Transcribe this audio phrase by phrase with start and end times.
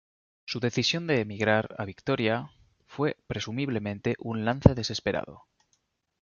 [0.45, 2.49] Su decisión de emigrar a Victoria
[2.87, 5.43] fue presumiblemente un lance desesperado.